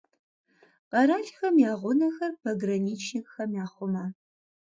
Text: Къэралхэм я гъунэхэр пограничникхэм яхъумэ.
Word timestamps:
Къэралхэм 0.89 1.55
я 1.71 1.73
гъунэхэр 1.81 2.33
пограничникхэм 2.41 3.49
яхъумэ. 3.63 4.05